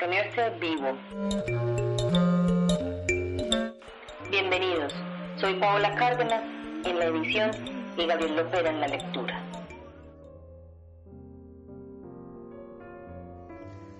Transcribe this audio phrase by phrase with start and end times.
[0.00, 0.96] mantenerse vivo.
[4.30, 4.92] Bienvenidos,
[5.36, 6.42] soy Paola Cárdenas
[6.86, 7.50] en la edición
[7.98, 9.44] y Gabriel Lopera en la lectura.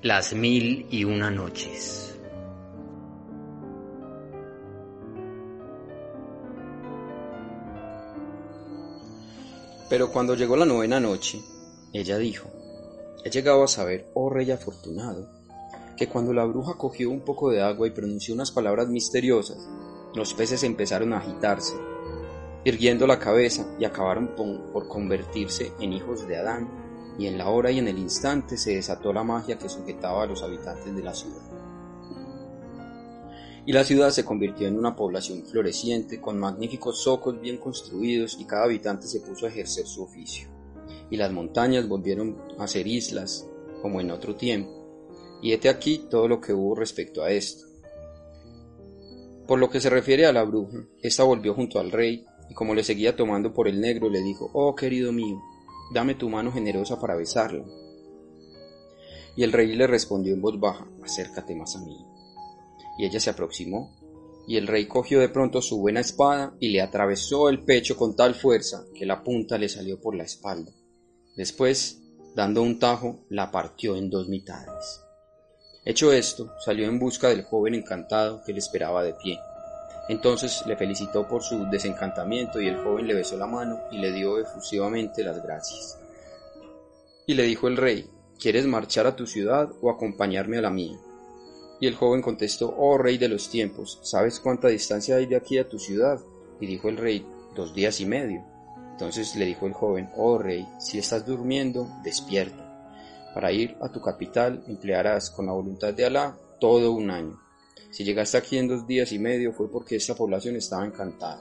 [0.03, 2.19] Las mil y una noches.
[9.91, 11.41] Pero cuando llegó la novena noche,
[11.93, 12.49] ella dijo,
[13.25, 15.40] he llegado a saber, oh rey afortunado,
[16.01, 19.69] que cuando la bruja cogió un poco de agua y pronunció unas palabras misteriosas,
[20.15, 21.75] los peces empezaron a agitarse,
[22.65, 26.71] irguiendo la cabeza y acabaron por convertirse en hijos de Adán,
[27.19, 30.27] y en la hora y en el instante se desató la magia que sujetaba a
[30.27, 31.43] los habitantes de la ciudad.
[33.67, 38.47] Y la ciudad se convirtió en una población floreciente, con magníficos zocos bien construidos, y
[38.47, 40.49] cada habitante se puso a ejercer su oficio.
[41.11, 43.47] Y las montañas volvieron a ser islas,
[43.83, 44.80] como en otro tiempo,
[45.43, 47.67] y hete aquí todo lo que hubo respecto a esto.
[49.47, 52.75] Por lo que se refiere a la bruja, ésta volvió junto al rey, y como
[52.75, 55.41] le seguía tomando por el negro, le dijo, Oh querido mío,
[55.93, 57.65] dame tu mano generosa para besarla.
[59.37, 61.97] Y el rey le respondió en voz baja, acércate más a mí.
[62.99, 63.97] Y ella se aproximó,
[64.47, 68.17] y el rey cogió de pronto su buena espada y le atravesó el pecho con
[68.17, 70.73] tal fuerza que la punta le salió por la espalda.
[71.37, 72.03] Después,
[72.35, 75.01] dando un tajo, la partió en dos mitades.
[75.91, 79.41] Hecho esto, salió en busca del joven encantado que le esperaba de pie.
[80.09, 84.13] Entonces le felicitó por su desencantamiento y el joven le besó la mano y le
[84.13, 85.99] dio efusivamente las gracias.
[87.27, 88.09] Y le dijo el rey,
[88.39, 90.97] ¿quieres marchar a tu ciudad o acompañarme a la mía?
[91.81, 95.59] Y el joven contestó, oh rey de los tiempos, ¿sabes cuánta distancia hay de aquí
[95.59, 96.21] a tu ciudad?
[96.61, 97.27] Y dijo el rey,
[97.57, 98.45] dos días y medio.
[98.93, 102.70] Entonces le dijo el joven, oh rey, si estás durmiendo, despierta.
[103.35, 107.41] Para ir a tu capital emplearás con la voluntad de Alá todo un año.
[107.91, 111.41] Si llegaste aquí en dos días y medio fue porque esta población estaba encantada.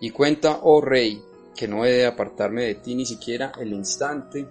[0.00, 1.22] Y cuenta, oh rey,
[1.56, 4.46] que no he de apartarme de ti ni siquiera el instante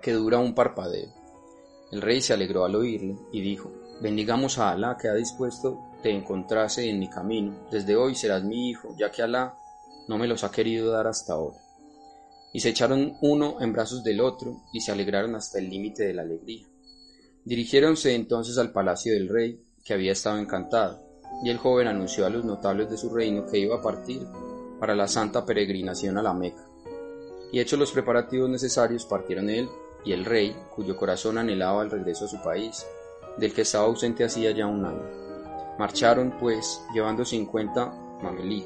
[0.00, 1.12] que dura un parpadeo.
[1.92, 6.10] El rey se alegró al oírle y dijo, bendigamos a Alá que ha dispuesto te
[6.10, 7.66] encontrase en mi camino.
[7.70, 9.56] Desde hoy serás mi hijo, ya que Alá
[10.08, 11.65] no me los ha querido dar hasta ahora
[12.56, 16.14] y se echaron uno en brazos del otro y se alegraron hasta el límite de
[16.14, 16.66] la alegría.
[17.44, 21.06] Dirigiéronse entonces al palacio del rey, que había estado encantado,
[21.44, 24.22] y el joven anunció a los notables de su reino que iba a partir
[24.80, 26.66] para la santa peregrinación a la Meca.
[27.52, 29.68] Y hechos los preparativos necesarios partieron él
[30.06, 32.86] y el rey, cuyo corazón anhelaba el regreso a su país,
[33.36, 35.76] del que estaba ausente hacía ya un año.
[35.78, 38.64] Marcharon, pues, llevando cincuenta mamelí,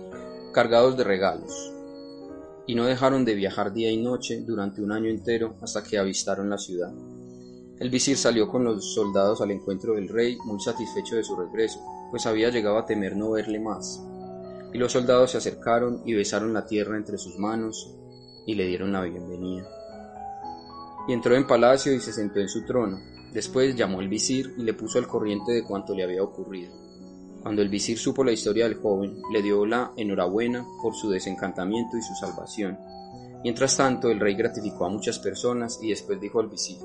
[0.52, 1.72] cargados de regalos,
[2.66, 6.50] y no dejaron de viajar día y noche durante un año entero hasta que avistaron
[6.50, 6.92] la ciudad.
[7.80, 11.80] El visir salió con los soldados al encuentro del rey, muy satisfecho de su regreso,
[12.10, 14.04] pues había llegado a temer no verle más.
[14.72, 17.96] Y los soldados se acercaron y besaron la tierra entre sus manos
[18.46, 19.66] y le dieron la bienvenida.
[21.08, 23.00] Y entró en palacio y se sentó en su trono.
[23.32, 26.89] Después llamó el visir y le puso al corriente de cuanto le había ocurrido.
[27.42, 31.96] Cuando el visir supo la historia del joven, le dio la enhorabuena por su desencantamiento
[31.96, 32.78] y su salvación.
[33.42, 36.76] Mientras tanto, el rey gratificó a muchas personas y después dijo al visir,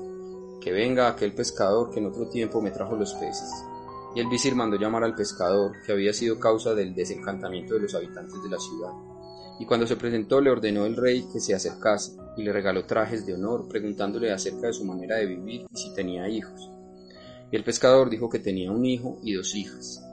[0.60, 3.50] que venga aquel pescador que en otro tiempo me trajo los peces.
[4.14, 7.94] Y el visir mandó llamar al pescador, que había sido causa del desencantamiento de los
[7.94, 8.92] habitantes de la ciudad.
[9.60, 13.26] Y cuando se presentó le ordenó el rey que se acercase, y le regaló trajes
[13.26, 16.70] de honor, preguntándole acerca de su manera de vivir y si tenía hijos.
[17.50, 20.05] Y el pescador dijo que tenía un hijo y dos hijas.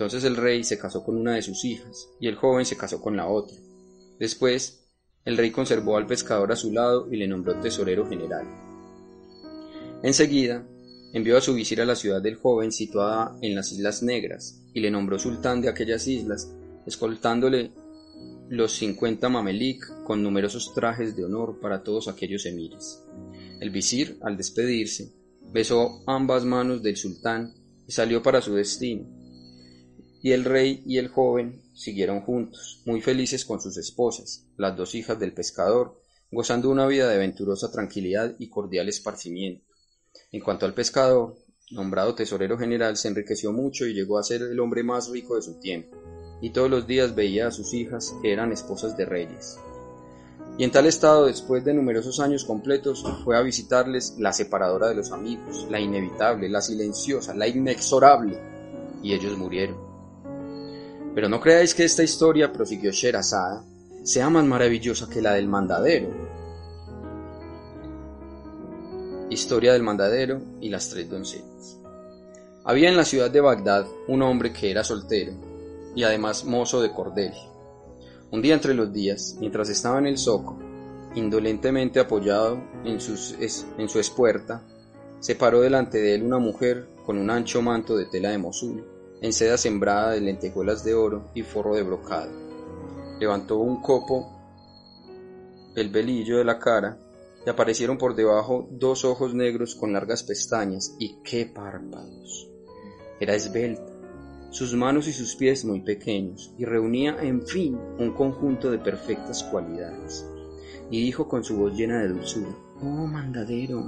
[0.00, 3.02] Entonces el rey se casó con una de sus hijas, y el joven se casó
[3.02, 3.54] con la otra.
[4.18, 4.88] Después,
[5.26, 8.46] el rey conservó al pescador a su lado y le nombró tesorero general.
[10.02, 10.66] Enseguida,
[11.12, 14.80] envió a su visir a la ciudad del joven situada en las Islas Negras, y
[14.80, 16.50] le nombró sultán de aquellas islas,
[16.86, 17.70] escoltándole
[18.48, 23.04] los cincuenta mamelik con numerosos trajes de honor para todos aquellos emires.
[23.60, 25.12] El visir, al despedirse,
[25.52, 27.52] besó ambas manos del sultán
[27.86, 29.19] y salió para su destino,
[30.22, 34.94] y el rey y el joven siguieron juntos, muy felices con sus esposas, las dos
[34.94, 36.00] hijas del pescador,
[36.30, 39.64] gozando una vida de venturosa tranquilidad y cordial esparcimiento.
[40.30, 41.36] En cuanto al pescador,
[41.70, 45.42] nombrado tesorero general, se enriqueció mucho y llegó a ser el hombre más rico de
[45.42, 45.96] su tiempo,
[46.42, 49.58] y todos los días veía a sus hijas que eran esposas de reyes.
[50.58, 54.96] Y en tal estado, después de numerosos años completos, fue a visitarles la separadora de
[54.96, 58.38] los amigos, la inevitable, la silenciosa, la inexorable,
[59.02, 59.89] y ellos murieron.
[61.14, 63.64] Pero no creáis que esta historia, prosiguió Sherazada,
[64.04, 66.08] sea más maravillosa que la del mandadero.
[69.28, 71.78] Historia del mandadero y las tres doncellas.
[72.64, 75.32] Había en la ciudad de Bagdad un hombre que era soltero
[75.94, 77.32] y además mozo de cordel.
[78.30, 80.58] Un día entre los días, mientras estaba en el zoco,
[81.14, 82.98] indolentemente apoyado en,
[83.78, 84.62] en su espuerta,
[85.18, 88.84] se paró delante de él una mujer con un ancho manto de tela de Mosul,
[89.20, 92.32] en seda sembrada de lentejuelas de oro y forro de brocado.
[93.18, 94.40] Levantó un copo
[95.76, 96.98] el velillo de la cara
[97.46, 102.50] y aparecieron por debajo dos ojos negros con largas pestañas y qué párpados.
[103.18, 103.92] Era esbelta,
[104.50, 109.44] sus manos y sus pies muy pequeños, y reunía, en fin, un conjunto de perfectas
[109.44, 110.26] cualidades.
[110.90, 113.84] Y dijo con su voz llena de dulzura, Oh, mandadero,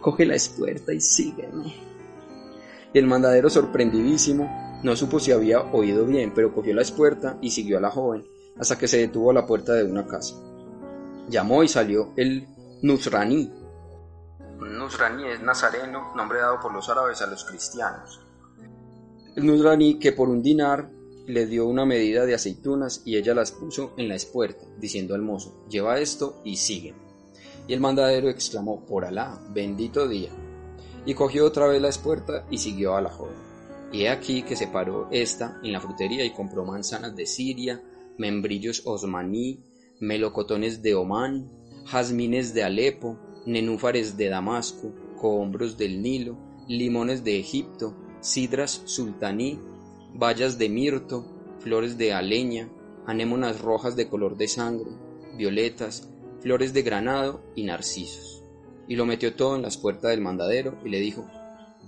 [0.00, 1.95] coge la espuerta y sígueme.
[2.96, 7.50] Y el mandadero, sorprendidísimo, no supo si había oído bien, pero cogió la espuerta y
[7.50, 8.24] siguió a la joven,
[8.58, 10.34] hasta que se detuvo a la puerta de una casa.
[11.28, 12.48] Llamó y salió el
[12.80, 13.52] Nusrani.
[14.60, 18.18] Nusrani es nazareno, nombre dado por los árabes a los cristianos.
[19.36, 20.88] El Nusrani que por un dinar
[21.26, 25.20] le dio una medida de aceitunas y ella las puso en la espuerta, diciendo al
[25.20, 26.94] mozo, lleva esto y sigue.
[27.68, 30.30] Y el mandadero exclamó, por Alá, bendito día.
[31.06, 33.34] Y cogió otra vez la espuerta y siguió a la joven.
[33.92, 37.82] Y he aquí que se paró esta en la frutería y compró manzanas de Siria,
[38.18, 39.64] membrillos osmaní,
[40.00, 41.50] melocotones de Omán,
[41.86, 46.36] jazmines de Alepo, nenúfares de Damasco, cohombros del Nilo,
[46.68, 49.60] limones de Egipto, sidras sultaní,
[50.12, 51.24] bayas de mirto,
[51.60, 52.68] flores de aleña,
[53.06, 54.90] anémonas rojas de color de sangre,
[55.36, 56.08] violetas,
[56.40, 58.42] flores de granado y narcisos.
[58.88, 61.26] Y lo metió todo en las puertas del mandadero y le dijo,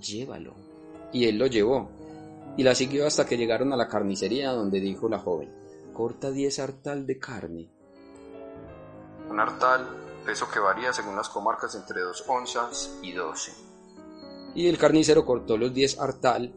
[0.01, 0.53] llévalo.
[1.11, 1.89] Y él lo llevó,
[2.57, 5.49] y la siguió hasta que llegaron a la carnicería donde dijo la joven,
[5.93, 7.69] corta diez hartal de carne.
[9.29, 9.87] Un hartal,
[10.25, 13.51] peso que varía según las comarcas entre dos onzas y doce
[14.55, 16.53] y el carnicero cortó los diez hartal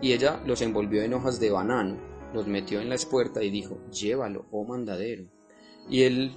[0.00, 1.96] y ella los envolvió en hojas de banano,
[2.34, 5.24] los metió en la espuerta y dijo, llévalo, oh mandadero.
[5.88, 6.34] Y él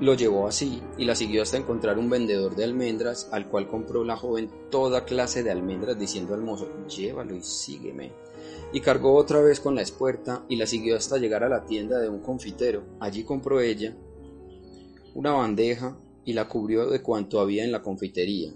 [0.00, 4.04] lo llevó así y la siguió hasta encontrar un vendedor de almendras al cual compró
[4.04, 8.12] la joven toda clase de almendras diciendo al mozo, llévalo y sígueme.
[8.72, 11.98] Y cargó otra vez con la espuerta y la siguió hasta llegar a la tienda
[11.98, 12.84] de un confitero.
[13.00, 13.96] Allí compró ella
[15.14, 18.52] una bandeja y la cubrió de cuanto había en la confitería,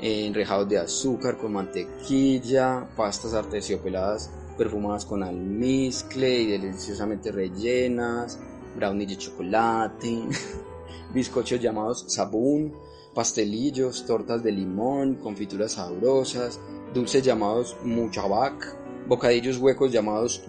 [0.00, 8.38] enrejados de azúcar con mantequilla, pastas arterciopeladas perfumadas con almizcle y deliciosamente rellenas,
[8.76, 10.28] brownies de chocolate,
[11.14, 12.74] bizcochos llamados sabún,
[13.14, 16.60] pastelillos, tortas de limón, confituras sabrosas,
[16.94, 18.76] dulces llamados muchabak,
[19.08, 20.44] bocadillos huecos llamados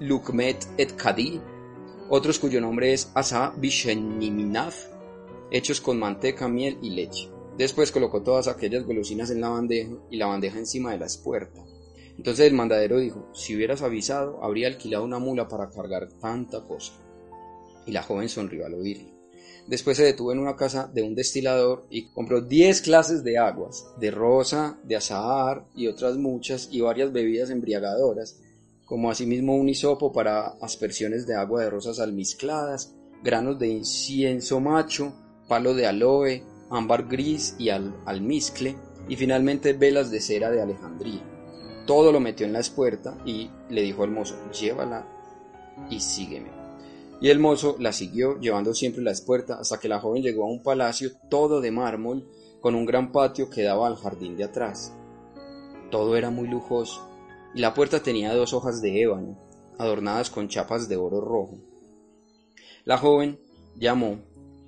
[0.00, 1.40] lukmet et kadi,
[2.08, 4.86] otros cuyo nombre es asa bisheniminaf,
[5.50, 7.30] hechos con manteca, miel y leche.
[7.56, 11.62] Después colocó todas aquellas golosinas en la bandeja y la bandeja encima de la espuerta.
[12.16, 16.92] Entonces el mandadero dijo, si hubieras avisado, habría alquilado una mula para cargar tanta cosa.
[17.86, 19.12] Y la joven sonrió al oírlo.
[19.66, 23.86] Después se detuvo en una casa de un destilador y compró 10 clases de aguas,
[23.98, 28.40] de rosa, de azahar y otras muchas y varias bebidas embriagadoras,
[28.84, 35.14] como asimismo un hisopo para aspersiones de agua de rosas almizcladas, granos de incienso macho,
[35.48, 38.76] palo de aloe, ámbar gris y al, almizcle,
[39.08, 41.22] y finalmente velas de cera de Alejandría.
[41.86, 45.06] Todo lo metió en la espuerta y le dijo al mozo, llévala
[45.90, 46.61] y sígueme.
[47.22, 50.50] Y el mozo la siguió, llevando siempre la espuerta, hasta que la joven llegó a
[50.50, 52.28] un palacio todo de mármol,
[52.60, 54.92] con un gran patio que daba al jardín de atrás.
[55.92, 57.08] Todo era muy lujoso,
[57.54, 59.38] y la puerta tenía dos hojas de ébano,
[59.78, 61.60] adornadas con chapas de oro rojo.
[62.84, 63.38] La joven
[63.76, 64.18] llamó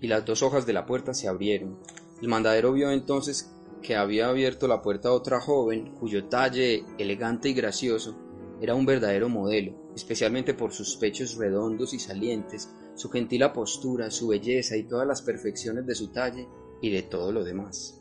[0.01, 1.81] y las dos hojas de la puerta se abrieron.
[2.23, 7.55] El mandadero vio entonces que había abierto la puerta otra joven cuyo talle elegante y
[7.55, 8.17] gracioso
[8.61, 14.29] era un verdadero modelo, especialmente por sus pechos redondos y salientes, su gentil postura, su
[14.29, 16.49] belleza y todas las perfecciones de su talle
[16.81, 18.01] y de todo lo demás.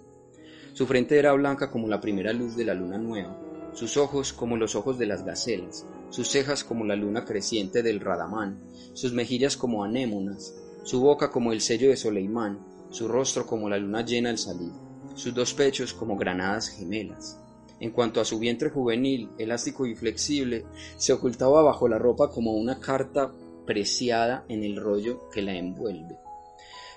[0.73, 3.39] Su frente era blanca como la primera luz de la luna nueva,
[3.73, 7.99] sus ojos como los ojos de las gacelas, sus cejas como la luna creciente del
[7.99, 8.59] Radamán,
[8.93, 13.77] sus mejillas como anémonas, su boca como el sello de Soleimán, su rostro como la
[13.77, 14.71] luna llena al salir,
[15.15, 17.42] sus dos pechos como granadas gemelas.
[17.79, 20.65] En cuanto a su vientre juvenil, elástico y flexible,
[20.97, 23.31] se ocultaba bajo la ropa como una carta
[23.65, 26.17] preciada en el rollo que la envuelve.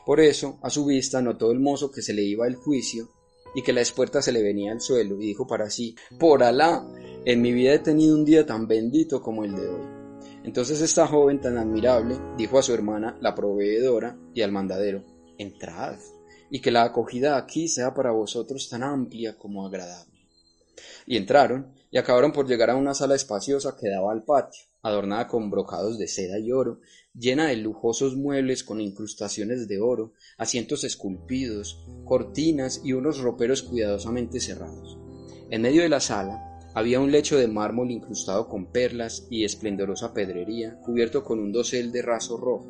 [0.04, 3.11] Por eso, a su vista, notó el mozo que se le iba el juicio
[3.54, 6.87] y que la espuerta se le venía al suelo, y dijo para sí, por Alá,
[7.25, 9.83] en mi vida he tenido un día tan bendito como el de hoy.
[10.45, 15.02] Entonces esta joven tan admirable dijo a su hermana, la proveedora, y al mandadero,
[15.38, 15.97] entrad.
[16.49, 20.15] y que la acogida aquí sea para vosotros tan amplia como agradable.
[21.06, 25.26] Y entraron, y acabaron por llegar a una sala espaciosa que daba al patio, adornada
[25.26, 26.80] con brocados de seda y oro,
[27.14, 34.40] llena de lujosos muebles con incrustaciones de oro, asientos esculpidos, cortinas y unos roperos cuidadosamente
[34.40, 34.99] cerrados.
[35.50, 40.12] En medio de la sala había un lecho de mármol incrustado con perlas y esplendorosa
[40.12, 42.66] pedrería, cubierto con un dosel de raso rojo.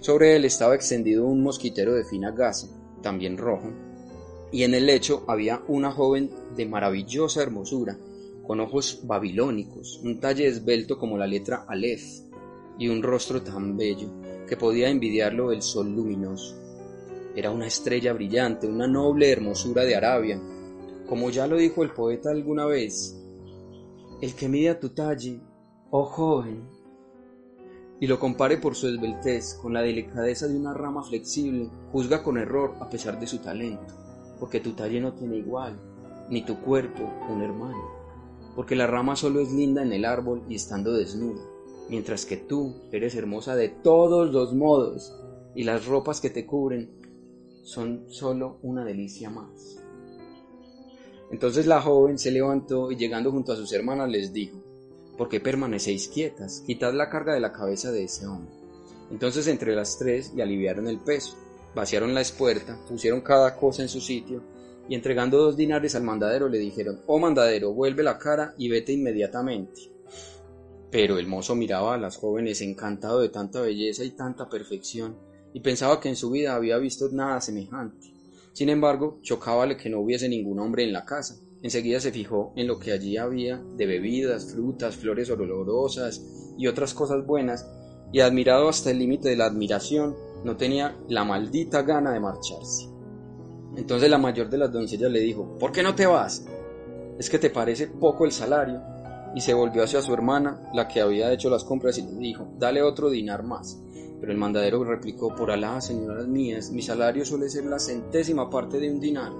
[0.00, 2.68] Sobre él estaba extendido un mosquitero de fina gasa,
[3.02, 3.72] también rojo,
[4.52, 7.98] y en el lecho había una joven de maravillosa hermosura,
[8.46, 12.24] con ojos babilónicos, un talle esbelto como la letra Aleph,
[12.78, 14.08] y un rostro tan bello
[14.48, 16.56] que podía envidiarlo el sol luminoso.
[17.36, 20.40] Era una estrella brillante, una noble hermosura de Arabia.
[21.08, 23.16] Como ya lo dijo el poeta alguna vez,
[24.20, 25.40] el que mide a tu talle,
[25.90, 26.68] oh joven,
[28.00, 32.38] y lo compare por su esbeltez con la delicadeza de una rama flexible, juzga con
[32.38, 33.94] error a pesar de su talento,
[34.40, 35.78] porque tu talle no tiene igual,
[36.28, 38.00] ni tu cuerpo un hermano
[38.54, 41.40] porque la rama solo es linda en el árbol y estando desnuda,
[41.88, 45.14] mientras que tú eres hermosa de todos los modos,
[45.54, 46.90] y las ropas que te cubren
[47.62, 49.82] son solo una delicia más.
[51.30, 54.58] Entonces la joven se levantó y llegando junto a sus hermanas les dijo,
[55.16, 56.62] ¿por qué permanecéis quietas?
[56.66, 58.52] Quitad la carga de la cabeza de ese hombre.
[59.10, 61.36] Entonces entre las tres le aliviaron el peso,
[61.74, 64.42] vaciaron la espuerta, pusieron cada cosa en su sitio,
[64.88, 68.92] y entregando dos dinares al mandadero le dijeron, oh mandadero, vuelve la cara y vete
[68.92, 69.92] inmediatamente.
[70.90, 75.16] Pero el mozo miraba a las jóvenes encantado de tanta belleza y tanta perfección,
[75.52, 78.12] y pensaba que en su vida había visto nada semejante.
[78.52, 81.36] Sin embargo, chocábale que no hubiese ningún hombre en la casa.
[81.62, 86.22] Enseguida se fijó en lo que allí había de bebidas, frutas, flores olorosas
[86.58, 87.66] y otras cosas buenas,
[88.12, 92.88] y admirado hasta el límite de la admiración, no tenía la maldita gana de marcharse.
[93.76, 96.44] Entonces la mayor de las doncellas le dijo, ¿por qué no te vas?
[97.18, 98.82] ¿Es que te parece poco el salario?
[99.34, 102.48] Y se volvió hacia su hermana, la que había hecho las compras, y le dijo,
[102.58, 103.80] dale otro dinar más.
[104.20, 108.80] Pero el mandadero replicó, por Alá, señoras mías, mi salario suele ser la centésima parte
[108.80, 109.32] de un dinar,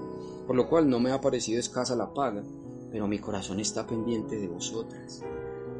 [0.47, 2.43] por lo cual no me ha parecido escasa la paga,
[2.89, 5.23] pero mi corazón está pendiente de vosotras.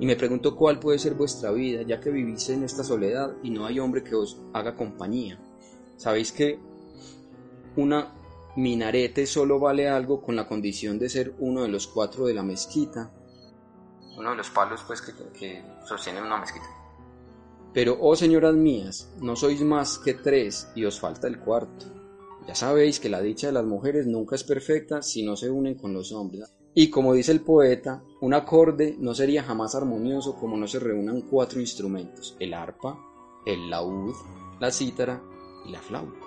[0.01, 3.51] Y me pregunto cuál puede ser vuestra vida, ya que vivís en esta soledad y
[3.51, 5.39] no hay hombre que os haga compañía.
[5.95, 6.57] Sabéis que
[7.75, 8.11] una
[8.55, 12.41] minarete solo vale algo con la condición de ser uno de los cuatro de la
[12.41, 13.11] mezquita.
[14.17, 16.65] Uno de los palos pues que, que sostienen una mezquita.
[17.71, 21.85] Pero, oh señoras mías, no sois más que tres y os falta el cuarto.
[22.47, 25.75] Ya sabéis que la dicha de las mujeres nunca es perfecta si no se unen
[25.75, 26.51] con los hombres.
[26.73, 31.21] Y como dice el poeta, un acorde no sería jamás armonioso como no se reúnan
[31.21, 32.97] cuatro instrumentos, el arpa,
[33.45, 34.15] el laúd,
[34.59, 35.21] la cítara
[35.65, 36.25] y la flauta.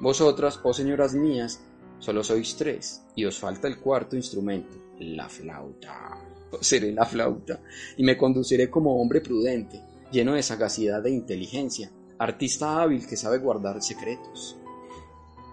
[0.00, 1.60] Vosotras, oh señoras mías,
[1.98, 6.18] solo sois tres, y os falta el cuarto instrumento, la flauta.
[6.60, 7.60] Seré la flauta,
[7.96, 13.38] y me conduciré como hombre prudente, lleno de sagacidad e inteligencia, artista hábil que sabe
[13.38, 14.56] guardar secretos.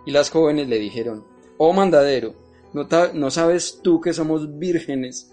[0.05, 1.25] Y las jóvenes le dijeron,
[1.57, 5.31] oh mandadero, ¿no, ¿no sabes tú que somos vírgenes?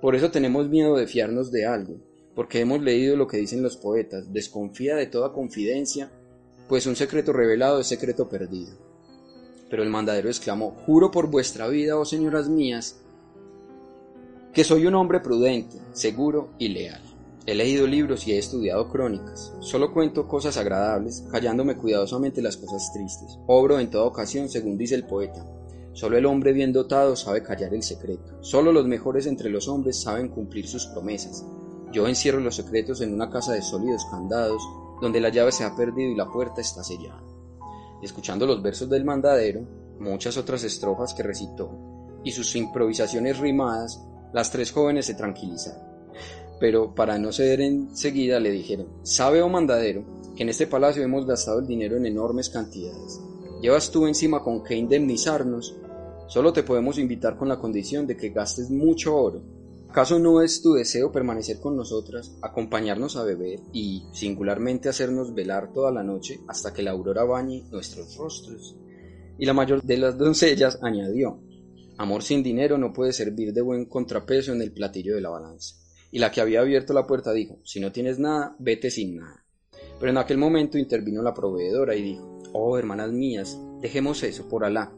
[0.00, 1.96] Por eso tenemos miedo de fiarnos de algo,
[2.34, 6.10] porque hemos leído lo que dicen los poetas, desconfía de toda confidencia
[6.70, 8.70] pues un secreto revelado es secreto perdido.
[9.68, 13.00] Pero el mandadero exclamó, Juro por vuestra vida, oh señoras mías,
[14.52, 17.02] que soy un hombre prudente, seguro y leal.
[17.44, 19.52] He leído libros y he estudiado crónicas.
[19.58, 23.36] Solo cuento cosas agradables, callándome cuidadosamente las cosas tristes.
[23.48, 25.44] Obro en toda ocasión según dice el poeta.
[25.92, 28.42] Solo el hombre bien dotado sabe callar el secreto.
[28.42, 31.44] Solo los mejores entre los hombres saben cumplir sus promesas.
[31.92, 34.62] Yo encierro los secretos en una casa de sólidos candados
[35.00, 37.22] donde la llave se ha perdido y la puerta está sellada.
[38.02, 39.60] escuchando los versos del mandadero,
[39.98, 41.70] muchas otras estrofas que recitó,
[42.24, 44.00] y sus improvisaciones rimadas,
[44.32, 45.82] las tres jóvenes se tranquilizaron.
[46.58, 50.04] Pero para no ceder enseguida le dijeron, ¿sabe, oh mandadero,
[50.34, 53.20] que en este palacio hemos gastado el dinero en enormes cantidades?
[53.60, 55.76] ¿Llevas tú encima con qué indemnizarnos?
[56.28, 59.42] Solo te podemos invitar con la condición de que gastes mucho oro
[59.90, 65.72] ¿Acaso no es tu deseo permanecer con nosotras, acompañarnos a beber y, singularmente, hacernos velar
[65.72, 68.76] toda la noche hasta que la aurora bañe nuestros rostros?
[69.36, 71.42] Y la mayor de las doncellas añadió,
[71.98, 75.74] Amor sin dinero no puede servir de buen contrapeso en el platillo de la balanza.
[76.12, 79.39] Y la que había abierto la puerta dijo, Si no tienes nada, vete sin nada.
[80.00, 84.64] Pero en aquel momento intervino la proveedora y dijo, Oh, hermanas mías, dejemos eso, por
[84.64, 84.92] Alá,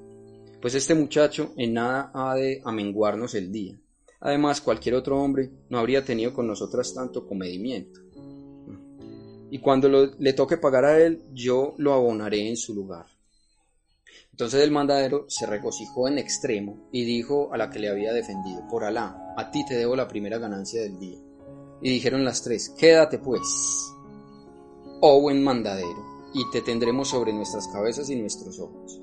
[0.62, 3.76] pues este muchacho en nada ha de amenguarnos el día
[4.24, 8.00] Además, cualquier otro hombre no habría tenido con nosotras tanto comedimiento.
[9.50, 13.06] Y cuando le toque pagar a él, yo lo abonaré en su lugar.
[14.30, 18.66] Entonces el mandadero se regocijó en extremo y dijo a la que le había defendido,
[18.70, 21.18] por Alá, a ti te debo la primera ganancia del día.
[21.82, 23.91] Y dijeron las tres, quédate pues,
[25.04, 29.00] oh buen mandadero, y te tendremos sobre nuestras cabezas y nuestros ojos.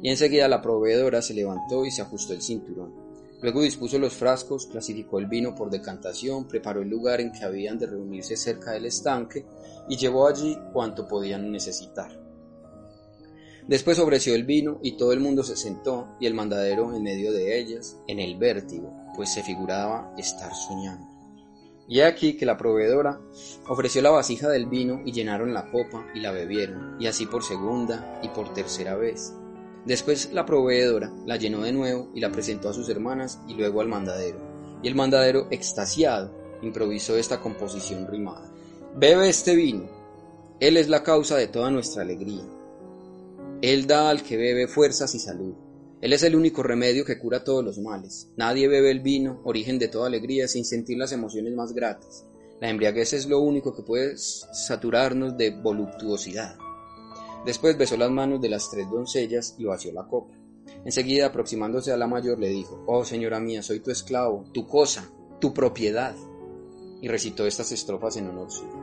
[0.00, 2.94] Y enseguida la proveedora se levantó y se ajustó el cinturón.
[3.42, 7.78] Luego dispuso los frascos, clasificó el vino por decantación, preparó el lugar en que habían
[7.78, 9.44] de reunirse cerca del estanque
[9.90, 12.18] y llevó allí cuanto podían necesitar.
[13.68, 17.30] Después ofreció el vino y todo el mundo se sentó y el mandadero en medio
[17.30, 21.11] de ellas, en el vértigo, pues se figuraba estar soñando.
[21.88, 23.20] Y aquí que la proveedora
[23.68, 27.42] ofreció la vasija del vino y llenaron la copa y la bebieron, y así por
[27.42, 29.34] segunda y por tercera vez.
[29.84, 33.80] Después la proveedora la llenó de nuevo y la presentó a sus hermanas y luego
[33.80, 34.38] al mandadero.
[34.82, 38.50] Y el mandadero, extasiado, improvisó esta composición rimada.
[38.96, 39.88] Bebe este vino.
[40.60, 42.44] Él es la causa de toda nuestra alegría.
[43.60, 45.54] Él da al que bebe fuerzas y salud.
[46.02, 48.28] Él es el único remedio que cura todos los males.
[48.36, 52.26] Nadie bebe el vino, origen de toda alegría, sin sentir las emociones más gratas.
[52.60, 56.56] La embriaguez es lo único que puede saturarnos de voluptuosidad.
[57.46, 60.34] Después besó las manos de las tres doncellas y vació la copa.
[60.84, 65.08] Enseguida, aproximándose a la mayor, le dijo, Oh señora mía, soy tu esclavo, tu cosa,
[65.40, 66.16] tu propiedad.
[67.00, 68.74] Y recitó estas estrofas en honor suyo.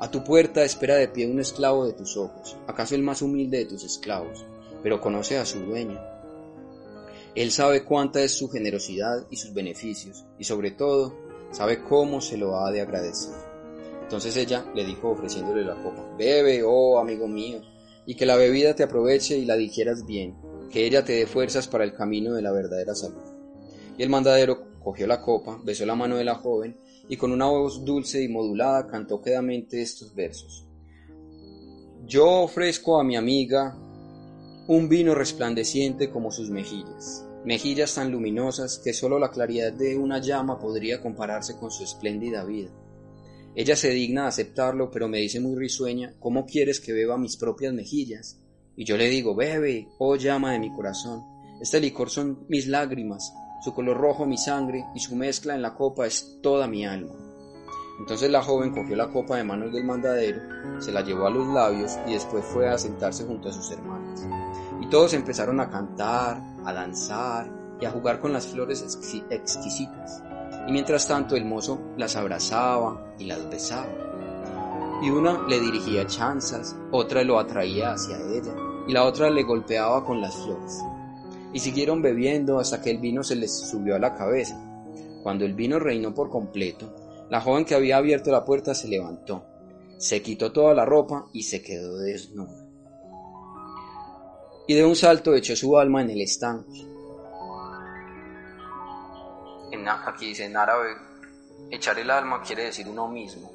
[0.00, 3.58] A tu puerta espera de pie un esclavo de tus ojos, acaso el más humilde
[3.58, 4.46] de tus esclavos,
[4.82, 6.11] pero conoce a su dueño.
[7.34, 11.16] Él sabe cuánta es su generosidad y sus beneficios, y sobre todo,
[11.50, 13.34] sabe cómo se lo ha de agradecer.
[14.02, 17.62] Entonces ella le dijo ofreciéndole la copa, Bebe, oh amigo mío,
[18.04, 20.36] y que la bebida te aproveche y la digieras bien,
[20.70, 23.22] que ella te dé fuerzas para el camino de la verdadera salud.
[23.96, 26.76] Y el mandadero cogió la copa, besó la mano de la joven,
[27.08, 30.66] y con una voz dulce y modulada cantó quedamente estos versos.
[32.04, 33.78] Yo ofrezco a mi amiga
[34.68, 40.18] un vino resplandeciente como sus mejillas, mejillas tan luminosas que sólo la claridad de una
[40.18, 42.70] llama podría compararse con su espléndida vida.
[43.54, 47.36] Ella se digna de aceptarlo, pero me dice muy risueña, ¿cómo quieres que beba mis
[47.36, 48.40] propias mejillas?
[48.76, 51.22] Y yo le digo, bebe, oh llama de mi corazón,
[51.60, 55.74] este licor son mis lágrimas, su color rojo mi sangre y su mezcla en la
[55.74, 57.14] copa es toda mi alma.
[58.00, 60.40] Entonces la joven cogió la copa de manos del mandadero,
[60.80, 64.26] se la llevó a los labios y después fue a sentarse junto a sus hermanas.
[64.80, 70.22] Y todos empezaron a cantar, a danzar y a jugar con las flores exquisitas.
[70.66, 73.88] Y mientras tanto el mozo las abrazaba y las besaba.
[75.02, 78.54] Y una le dirigía chanzas, otra lo atraía hacia ella
[78.86, 80.82] y la otra le golpeaba con las flores
[81.52, 84.58] y siguieron bebiendo hasta que el vino se les subió a la cabeza.
[85.22, 86.94] Cuando el vino reinó por completo,
[87.30, 89.44] la joven que había abierto la puerta se levantó,
[89.98, 92.61] se quitó toda la ropa y se quedó desnuda.
[94.66, 96.86] Y de un salto echó su alma en el estanque.
[99.72, 100.90] En, aquí dice en árabe,
[101.70, 103.50] echar el alma quiere decir uno mismo.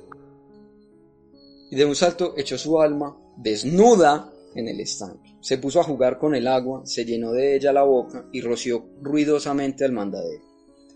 [1.71, 5.37] Y de un salto echó su alma desnuda en el estanque.
[5.39, 8.89] Se puso a jugar con el agua, se llenó de ella la boca y roció
[9.01, 10.43] ruidosamente al mandadero.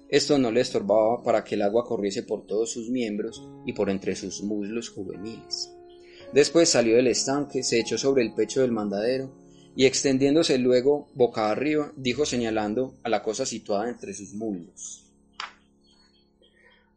[0.10, 3.90] Esto no le estorbaba para que el agua corriese por todos sus miembros y por
[3.90, 5.72] entre sus muslos juveniles.
[6.34, 9.41] Después salió del estanque, se echó sobre el pecho del mandadero
[9.76, 15.06] y extendiéndose luego boca arriba, dijo señalando a la cosa situada entre sus muslos.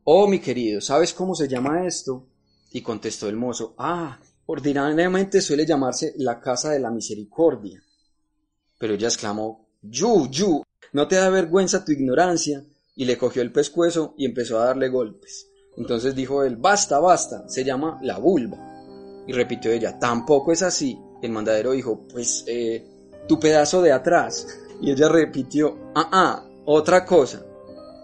[0.04, 2.26] Oh, mi querido, ¿sabes cómo se llama esto?
[2.72, 7.82] Y contestó el mozo, ah, Ordinariamente suele llamarse la casa de la misericordia.
[8.78, 12.62] Pero ella exclamó, Yu, Yu, no te da vergüenza tu ignorancia,
[12.96, 15.48] y le cogió el pescuezo y empezó a darle golpes.
[15.76, 18.58] Entonces dijo él, basta, basta, se llama la vulva.
[19.26, 20.98] Y repitió ella, tampoco es así.
[21.24, 22.84] El mandadero dijo, pues, eh,
[23.26, 24.46] tu pedazo de atrás.
[24.82, 27.42] Y ella repitió, ah, ah, otra cosa.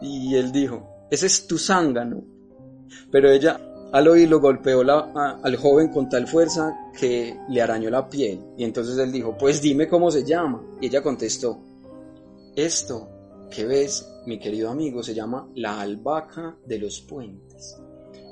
[0.00, 2.24] Y él dijo, ese es tu zángano.
[3.12, 3.60] Pero ella
[3.92, 8.40] al oírlo golpeó al joven con tal fuerza que le arañó la piel.
[8.56, 10.62] Y entonces él dijo, pues dime cómo se llama.
[10.80, 11.60] Y ella contestó,
[12.56, 13.06] esto
[13.50, 17.78] que ves, mi querido amigo, se llama la albahaca de los puentes.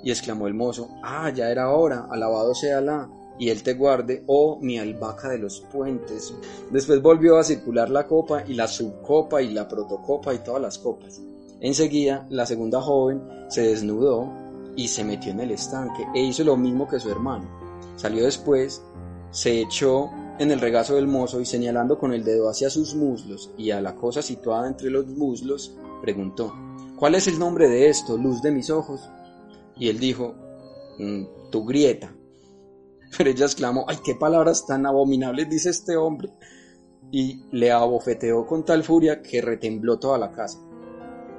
[0.03, 4.25] Y exclamó el mozo, ah, ya era hora, alabado sea la, y él te guarde,
[4.27, 6.35] oh mi albahaca de los puentes.
[6.71, 10.79] Después volvió a circular la copa y la subcopa y la protocopa y todas las
[10.79, 11.21] copas.
[11.61, 14.29] Enseguida, la segunda joven se desnudó
[14.77, 17.49] y se metió en el estanque e hizo lo mismo que su hermano.
[17.97, 18.83] Salió después,
[19.31, 23.51] se echó en el regazo del mozo y señalando con el dedo hacia sus muslos
[23.59, 26.55] y a la cosa situada entre los muslos, preguntó,
[26.99, 29.09] ¿Cuál es el nombre de esto, luz de mis ojos?
[29.77, 30.35] Y él dijo,
[30.99, 32.13] mm, tu grieta.
[33.17, 36.31] Pero ella exclamó, ay, qué palabras tan abominables dice este hombre.
[37.11, 40.59] y le abofeteó con tal furia que retembló toda la casa.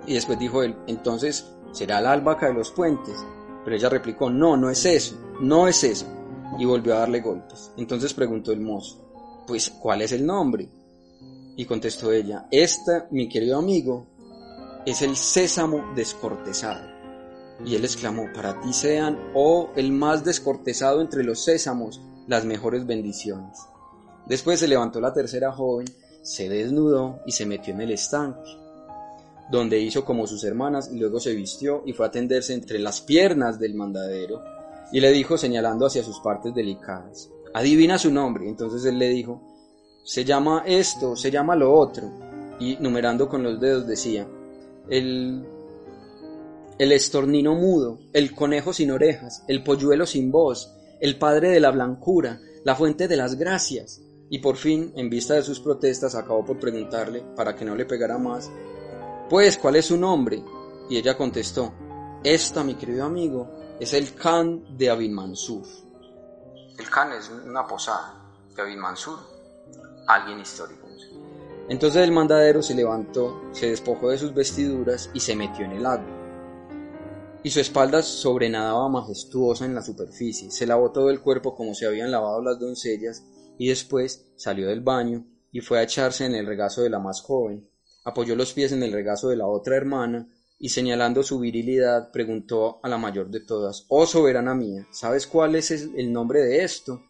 [0.08, 3.16] Y después dijo él, entonces será la albahaca de los puentes.
[3.64, 6.08] Pero ella replicó, no, no es eso, no es eso.
[6.58, 7.72] Y volvió a darle golpes.
[7.78, 10.68] Entonces preguntó el mozo, pues, ¿cuál es el nombre?
[11.56, 14.08] Y contestó ella, esta, mi querido amigo,
[14.86, 16.89] es el sésamo descortezado.
[17.66, 22.86] Y él exclamó, para ti sean, oh el más descortezado entre los sésamos, las mejores
[22.86, 23.60] bendiciones.
[24.28, 25.88] Después se levantó la tercera joven,
[26.22, 28.58] se desnudó y se metió en el estanque,
[29.52, 33.02] donde hizo como sus hermanas y luego se vistió y fue a tenderse entre las
[33.02, 34.44] piernas del mandadero
[34.92, 38.48] y le dijo señalando hacia sus partes delicadas, adivina su nombre.
[38.48, 39.42] Entonces él le dijo,
[40.04, 42.10] se llama esto, se llama lo otro.
[42.60, 44.28] Y numerando con los dedos decía,
[44.90, 45.46] el,
[46.80, 51.72] el estornino mudo, el conejo sin orejas, el polluelo sin voz, el padre de la
[51.72, 54.02] blancura, la fuente de las gracias.
[54.30, 57.86] Y por fin, en vista de sus protestas, acabó por preguntarle, para que no le
[57.86, 58.50] pegara más,
[59.30, 60.42] pues, ¿cuál es su nombre?
[60.90, 61.74] Y ella contestó,
[62.24, 65.64] esta, mi querido amigo, es el Khan de Abin Mansur.
[66.78, 68.24] El Khan es una posada
[68.56, 69.20] de Abin Mansur,
[70.08, 70.88] alguien histórico.
[71.68, 75.86] Entonces el mandadero se levantó, se despojó de sus vestiduras y se metió en el
[75.86, 76.19] agua.
[77.42, 81.86] Y su espalda sobrenadaba majestuosa en la superficie, se lavó todo el cuerpo como se
[81.86, 83.24] habían lavado las doncellas
[83.58, 87.22] y después salió del baño y fue a echarse en el regazo de la más
[87.22, 87.70] joven,
[88.04, 90.28] apoyó los pies en el regazo de la otra hermana
[90.60, 95.56] y señalando su virilidad preguntó a la mayor de todas, Oh soberana mía, ¿sabes cuál
[95.56, 97.02] es el nombre de esto?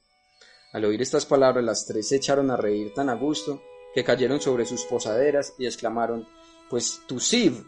[0.72, 3.64] Al oír estas palabras las tres se echaron a reír tan a gusto
[3.96, 6.28] que cayeron sobre sus posaderas y exclamaron,
[6.70, 7.66] pues Tusib,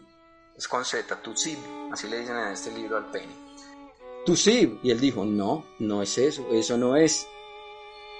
[0.56, 1.58] es con Z, Tusib,
[1.92, 3.34] así le dicen en este libro al pene.
[4.24, 7.26] Tusib, y él dijo, no, no es eso, eso no es.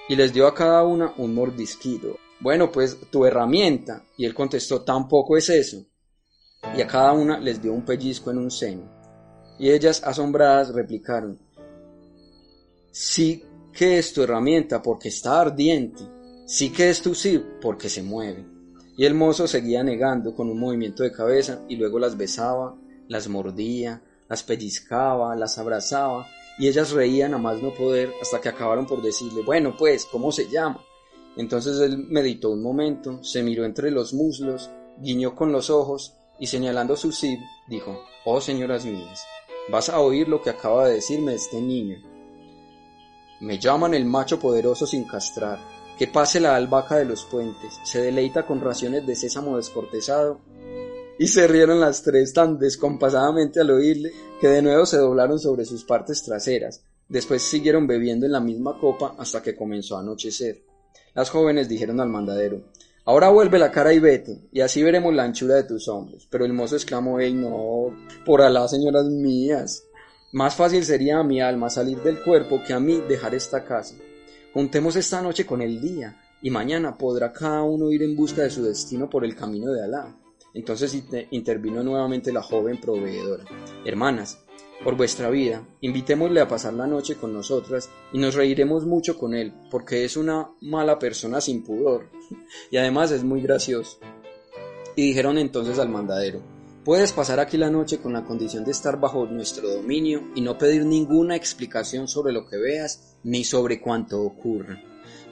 [0.09, 2.17] Y les dio a cada una un mordisquito.
[2.41, 4.03] Bueno, pues tu herramienta.
[4.17, 5.85] Y él contestó, tampoco es eso.
[6.75, 8.83] Y a cada una les dio un pellizco en un seno.
[9.59, 11.39] Y ellas, asombradas, replicaron,
[12.91, 16.03] sí que es tu herramienta porque está ardiente,
[16.45, 18.45] sí que es tu sí porque se mueve.
[18.95, 22.75] Y el mozo seguía negando con un movimiento de cabeza y luego las besaba,
[23.07, 26.27] las mordía, las pellizcaba, las abrazaba
[26.59, 30.31] y ellas reían a más no poder hasta que acabaron por decirle, bueno pues, ¿cómo
[30.31, 30.79] se llama?
[31.35, 36.47] Entonces él meditó un momento, se miró entre los muslos, guiñó con los ojos y
[36.47, 39.23] señalando su sí, dijo, oh señoras mías,
[39.71, 41.97] vas a oír lo que acaba de decirme este niño.
[43.39, 45.59] Me llaman el macho poderoso sin castrar,
[45.97, 50.41] que pase la albahaca de los puentes, se deleita con raciones de sésamo descortezado.
[51.19, 55.65] Y se rieron las tres tan descompasadamente al oírle que de nuevo se doblaron sobre
[55.65, 56.83] sus partes traseras.
[57.07, 60.63] Después siguieron bebiendo en la misma copa hasta que comenzó a anochecer.
[61.13, 62.63] Las jóvenes dijeron al mandadero,
[63.05, 66.25] Ahora vuelve la cara y vete, y así veremos la anchura de tus hombros.
[66.31, 67.93] Pero el mozo exclamó, ey, no,
[68.25, 69.83] por Alá, señoras mías,
[70.31, 73.95] más fácil sería a mi alma salir del cuerpo que a mí dejar esta casa.
[74.53, 78.51] Juntemos esta noche con el día, y mañana podrá cada uno ir en busca de
[78.51, 80.15] su destino por el camino de Alá.
[80.53, 80.95] Entonces
[81.31, 83.45] intervino nuevamente la joven proveedora.
[83.83, 84.43] Hermanas,
[84.83, 89.33] por vuestra vida, invitémosle a pasar la noche con nosotras y nos reiremos mucho con
[89.33, 92.09] él, porque es una mala persona sin pudor,
[92.69, 93.97] y además es muy gracioso.
[94.95, 96.41] Y dijeron entonces al mandadero,
[96.83, 100.57] Puedes pasar aquí la noche con la condición de estar bajo nuestro dominio y no
[100.57, 104.83] pedir ninguna explicación sobre lo que veas ni sobre cuánto ocurra.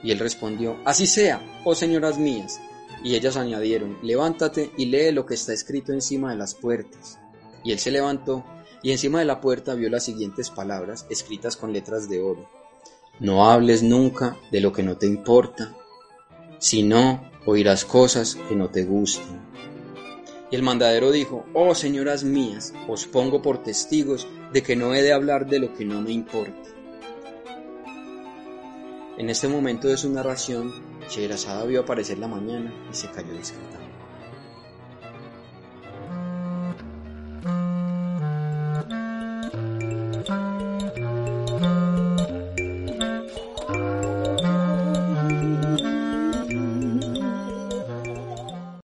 [0.01, 2.61] Y él respondió, Así sea, oh señoras mías.
[3.03, 7.19] Y ellas añadieron, Levántate y lee lo que está escrito encima de las puertas.
[7.65, 8.45] Y él se levantó
[8.81, 12.49] y encima de la puerta vio las siguientes palabras escritas con letras de oro.
[13.19, 15.75] No hables nunca de lo que no te importa,
[16.59, 19.51] si no oirás cosas que no te gusten.
[20.51, 25.01] Y el mandadero dijo, Oh señoras mías, os pongo por testigos de que no he
[25.01, 26.69] de hablar de lo que no me importa.
[29.17, 30.73] En este momento de su narración,
[31.09, 33.90] Sherazada vio aparecer la mañana y se cayó discretamente.